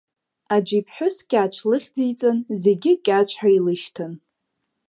Аӡә 0.55 0.71
иԥҳәыс 0.79 1.17
Кьацә 1.29 1.61
лыхьӡиҵан, 1.69 2.37
зегьы 2.61 2.91
Кьацә 3.05 3.33
ҳәа 3.39 3.49
илышьҭан. 3.57 4.13